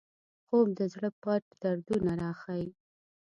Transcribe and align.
خوب 0.45 0.67
د 0.79 0.81
زړه 0.93 1.09
پټ 1.21 1.43
دردونه 1.61 2.11
راښيي 2.21 2.67